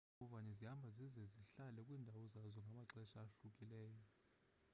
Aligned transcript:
iimbovane 0.07 0.51
zihamba 0.59 0.87
zize 0.95 1.21
zihlale 1.33 1.79
kwiindawo 1.85 2.21
zazo 2.33 2.59
ngamaxesha 2.65 3.15
ahlukileyo 3.23 3.89
i 4.03 4.05